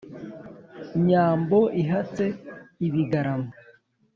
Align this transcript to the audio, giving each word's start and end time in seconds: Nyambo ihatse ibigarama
Nyambo 1.05 1.59
ihatse 1.81 2.23
ibigarama 2.87 3.51